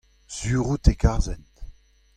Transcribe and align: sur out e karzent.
sur 0.35 0.65
out 0.71 0.85
e 0.93 0.95
karzent. 1.01 1.53